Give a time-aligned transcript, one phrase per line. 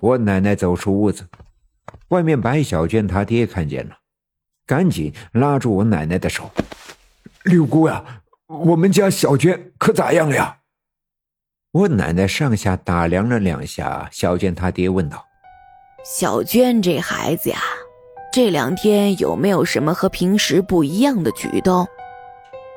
[0.00, 1.26] 我奶奶走出屋子，
[2.08, 3.96] 外面白小娟她爹看见了，
[4.66, 6.50] 赶紧拉住我奶奶的手
[7.44, 10.58] ：“六姑呀，我们家小娟可咋样了呀？”
[11.72, 15.24] 我奶奶上下打量了两下小娟，她爹问道
[16.04, 17.58] ：“小娟这孩子呀，
[18.32, 21.86] 这两天有没有什么和平时不一样的举动？”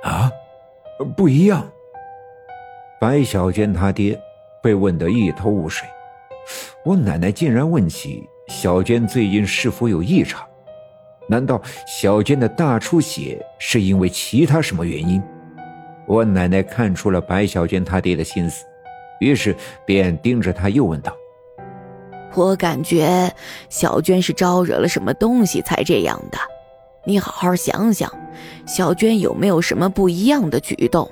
[0.04, 0.32] 啊，
[1.16, 1.72] 不一样。
[3.00, 4.20] 白小娟她爹
[4.62, 5.88] 被问得一头雾水。
[6.84, 10.46] 我奶奶竟然问起小娟最近是否有异常？
[11.30, 15.22] 难道小娟的大出血是因为其他什么原因？
[16.08, 18.66] 我奶奶看出了白小娟她爹的心思，
[19.22, 21.16] 于是便盯着他又问道
[22.36, 23.32] ：“我感觉
[23.70, 26.38] 小娟是招惹了什么东西才这样的，
[27.06, 28.12] 你好好想想，
[28.66, 31.10] 小娟有没有什么不一样的举动？”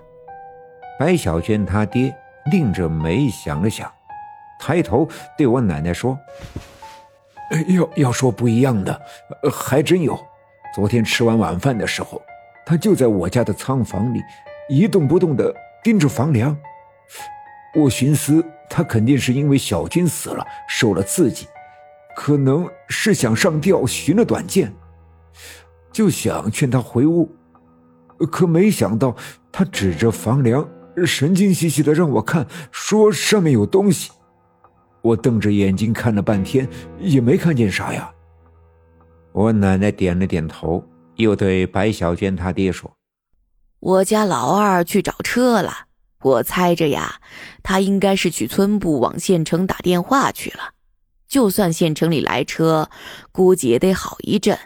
[1.00, 2.14] 白小娟她爹
[2.52, 3.90] 拧着眉想了想。
[4.60, 6.20] 抬头对我奶奶说
[7.70, 9.02] ：“要要说不一样的，
[9.52, 10.20] 还真有。
[10.76, 12.22] 昨天吃完晚饭的时候，
[12.66, 14.22] 他就在我家的仓房里
[14.70, 15.52] 一动不动的
[15.84, 16.56] 盯着房梁。
[17.76, 21.48] 我寻思他肯定是因为小军死了受了刺激，
[22.16, 24.72] 可能是想上吊寻了短见，
[25.92, 27.36] 就想劝他回屋。
[28.32, 29.16] 可没想到
[29.52, 30.68] 他指着房梁，
[31.06, 34.12] 神经兮兮的让我看，说上面有东西。”
[35.02, 36.68] 我瞪着眼睛看了半天，
[37.00, 38.12] 也没看见啥呀。
[39.32, 40.84] 我奶奶点了点头，
[41.16, 42.92] 又对白小娟她爹说
[43.80, 45.72] ：“我家老二去找车了，
[46.22, 47.22] 我猜着呀，
[47.64, 50.74] 他应该是去村部往县城打电话去了。
[51.28, 52.90] 就算县城里来车，
[53.32, 54.58] 估计也得好一阵。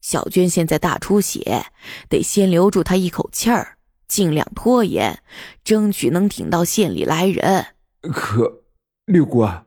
[0.00, 1.66] 小娟现在大出血，
[2.08, 5.22] 得先留住她一口气儿，尽量拖延，
[5.64, 7.66] 争取能挺到县里来人。
[8.12, 8.62] 可
[9.04, 9.64] 六姑啊。”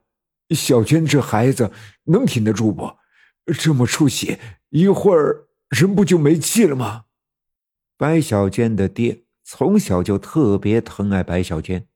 [0.56, 1.72] 小娟这孩子
[2.06, 2.98] 能挺得住不？
[3.58, 7.06] 这么出血，一会儿人不就没气了吗？
[7.98, 11.88] 白小娟的爹从小就特别疼爱白小娟，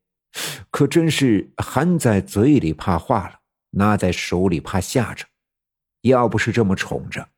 [0.72, 3.40] 可真是含在嘴里怕化了，
[3.72, 5.26] 拿在手里怕吓着。
[6.02, 7.30] 要不是这么宠着，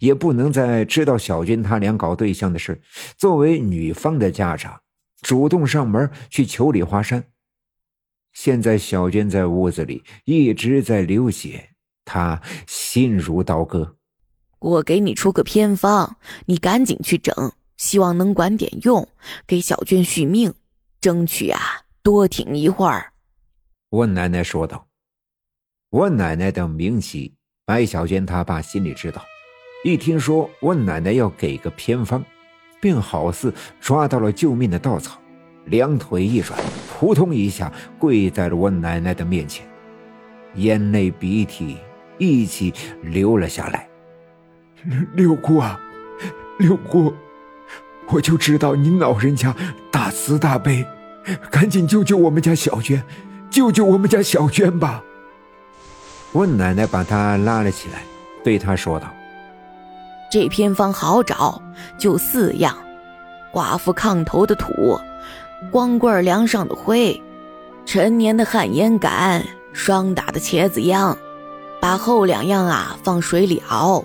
[0.00, 2.82] 也不能在知道小娟他俩搞对象的事，
[3.16, 4.80] 作为女方的家长，
[5.22, 7.24] 主动上门去求李华山。
[8.32, 11.70] 现在小娟在屋子里一直在流血，
[12.04, 13.96] 她心如刀割。
[14.58, 16.16] 我给你出个偏方，
[16.46, 19.08] 你赶紧去整，希望能管点用，
[19.46, 20.54] 给小娟续命，
[21.00, 21.60] 争取啊
[22.02, 23.12] 多挺一会儿。
[23.90, 24.86] 我奶奶说道。
[25.90, 27.34] 我奶奶的名气，
[27.66, 29.22] 白小娟她爸心里知道。
[29.84, 32.24] 一听说我奶奶要给个偏方，
[32.80, 35.20] 便好似抓到了救命的稻草。
[35.66, 36.58] 两腿一软，
[37.02, 39.66] 扑通一下跪在了我奶奶的面前，
[40.54, 41.76] 眼泪鼻涕
[42.16, 43.88] 一起流了下来。
[45.14, 45.80] 六姑啊，
[46.60, 47.12] 六姑，
[48.06, 49.52] 我就知道您老人家
[49.90, 50.86] 大慈大悲，
[51.50, 53.02] 赶紧救救我们家小娟，
[53.50, 55.02] 救救我们家小娟吧！
[56.30, 58.04] 我奶奶把她拉了起来，
[58.44, 59.12] 对她说道
[60.30, 61.60] ：“这偏方好找，
[61.98, 62.78] 就四样：
[63.52, 64.70] 寡妇炕头的土。”
[65.70, 67.20] 光棍梁上的灰，
[67.86, 71.16] 陈年的旱烟杆，霜打的茄子秧，
[71.80, 74.04] 把后两样啊放水里熬，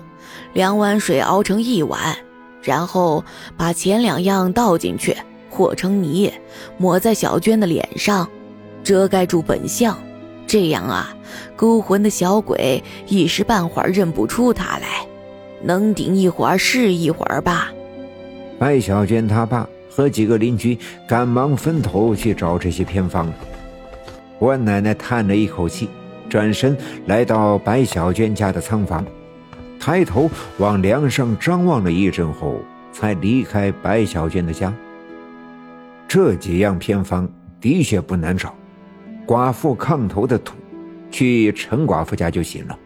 [0.54, 2.16] 两碗水熬成一碗，
[2.62, 3.22] 然后
[3.56, 5.14] 把前两样倒进去
[5.50, 6.32] 和成泥，
[6.78, 8.28] 抹在小娟的脸上，
[8.82, 9.98] 遮盖住本相，
[10.46, 11.14] 这样啊，
[11.54, 15.06] 勾魂的小鬼一时半会儿认不出他来，
[15.62, 17.70] 能顶一会儿是一会儿吧。
[18.58, 19.68] 白小娟她爸。
[19.98, 20.78] 和几个邻居
[21.08, 23.28] 赶忙分头去找这些偏方。
[24.38, 25.88] 我奶奶叹了一口气，
[26.28, 29.04] 转身来到白小娟家的仓房，
[29.80, 32.60] 抬头往梁上张望了一阵后，
[32.92, 34.72] 才离开白小娟的家。
[36.06, 37.28] 这几样偏方
[37.60, 38.54] 的确不难找，
[39.26, 40.54] 寡妇炕头的土，
[41.10, 42.78] 去陈寡妇家就行了。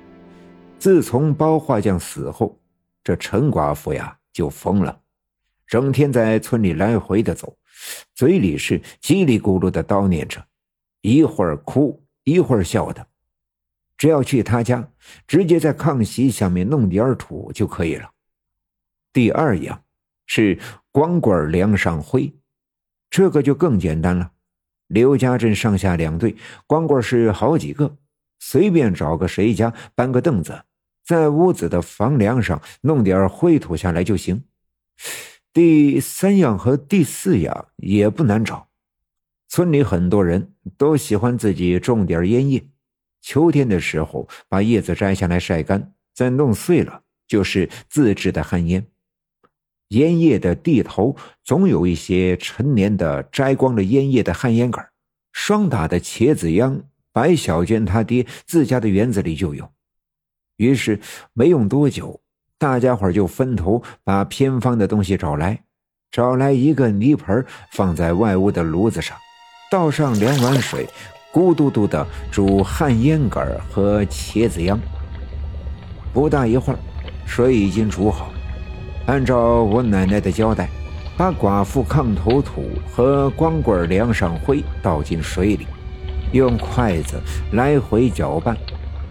[0.79, 2.59] 自从包画匠死后，
[3.05, 4.97] 这陈寡妇呀就疯了。
[5.73, 7.57] 整天在村里来回的走，
[8.15, 10.47] 嘴里是叽里咕噜的叨念着，
[11.01, 13.07] 一会儿哭一会儿笑的。
[13.97, 14.87] 只要去他家，
[15.27, 18.11] 直接在炕席下面弄点土就可以了。
[19.15, 19.83] 第二样
[20.27, 20.59] 是
[20.91, 22.31] 光棍梁上灰，
[23.09, 24.31] 这个就更简单了。
[24.89, 26.37] 刘家镇上下两队
[26.67, 27.97] 光棍是好几个，
[28.41, 30.65] 随便找个谁家搬个凳子，
[31.03, 34.45] 在屋子的房梁上弄点灰土下来就行。
[35.53, 38.69] 第三样和第四样也不难找，
[39.49, 42.67] 村里很多人都喜欢自己种点烟叶，
[43.21, 48.87] 秋天的时候把叶子摘下来晒干，再弄碎了，就是自制的旱烟。
[49.89, 51.15] 烟叶的地头
[51.45, 54.89] 总有一些陈年的摘光了烟叶的旱烟杆，
[55.33, 59.71] 霜打的茄子秧，白小娟她爹自家的园子里就有。
[60.57, 60.99] 于是
[61.35, 62.22] 没用多久，
[62.63, 65.59] 大家伙就分头把偏方的东西找来，
[66.13, 69.17] 找来一个泥盆，放在外屋的炉子上，
[69.69, 70.87] 倒上两碗水，
[71.33, 74.79] 咕嘟嘟的煮旱烟杆和茄子秧。
[76.13, 76.79] 不大一会儿，
[77.27, 78.31] 水已经煮好。
[79.07, 80.69] 按照我奶奶的交代，
[81.17, 85.67] 把寡妇炕头土和光棍梁上灰倒进水里，
[86.31, 87.21] 用筷子
[87.55, 88.57] 来回搅拌，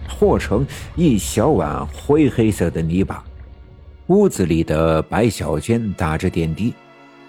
[0.08, 0.66] 和成
[0.96, 3.22] 一小碗灰黑色的泥巴。
[4.12, 6.74] 屋子里的白小娟打着点滴，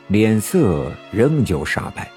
[0.10, 2.12] 脸色仍旧煞白，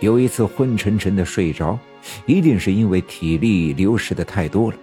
[0.00, 1.78] 有一次昏沉沉的睡着，
[2.26, 4.76] 一定是因为体力流失的太多了。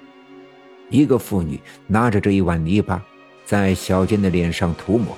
[0.90, 3.00] 一个妇女拿着这一碗泥巴。
[3.46, 5.16] 在小娟的脸上涂抹。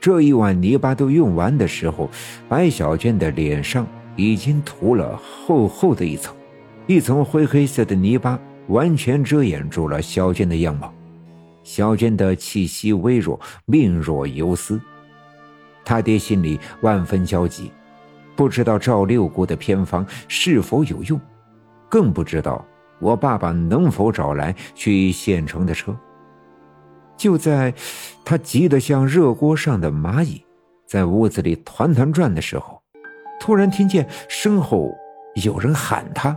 [0.00, 2.08] 这一碗泥巴都用完的时候，
[2.48, 3.86] 白小娟的脸上
[4.16, 6.34] 已经涂了厚厚的一层，
[6.86, 10.90] 一层灰黑色的泥巴完全遮掩住了小娟的样貌。
[11.66, 14.80] 小娟的气息微弱，命若游丝。
[15.84, 17.72] 他爹心里万分焦急，
[18.36, 21.20] 不知道赵六姑的偏方是否有用，
[21.88, 22.64] 更不知道
[23.00, 25.94] 我爸爸能否找来去县城的车。
[27.16, 27.74] 就在
[28.24, 30.40] 他急得像热锅上的蚂蚁，
[30.86, 32.80] 在屋子里团团转的时候，
[33.40, 34.94] 突然听见身后
[35.42, 36.36] 有人喊他。